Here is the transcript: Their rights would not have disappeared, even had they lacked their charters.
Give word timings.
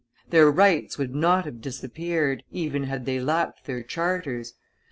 Their 0.31 0.49
rights 0.49 0.97
would 0.97 1.13
not 1.13 1.45
have 1.45 1.61
disappeared, 1.61 2.41
even 2.49 2.85
had 2.85 3.05
they 3.05 3.19
lacked 3.19 3.65
their 3.65 3.83
charters. 3.83 4.55